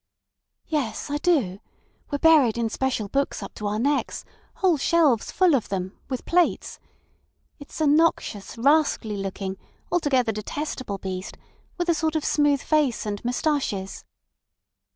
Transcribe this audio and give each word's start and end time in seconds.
"Yes; 0.65 1.11
I 1.11 1.17
do. 1.17 1.59
We're 2.09 2.17
buried 2.17 2.57
in 2.57 2.69
special 2.71 3.07
books 3.07 3.43
up 3.43 3.53
to 3.53 3.67
our 3.67 3.77
necks—whole 3.77 4.77
shelves 4.79 5.29
full 5.31 5.53
of 5.53 5.69
them—with 5.69 6.25
plates.... 6.25 6.79
It's 7.59 7.79
a 7.79 7.85
noxious, 7.85 8.57
rascally 8.57 9.17
looking, 9.17 9.57
altogether 9.91 10.31
detestable 10.31 10.97
beast, 10.97 11.37
with 11.77 11.87
a 11.87 11.93
sort 11.93 12.15
of 12.15 12.25
smooth 12.25 12.61
face 12.63 13.05
and 13.05 13.23
moustaches." 13.23 14.03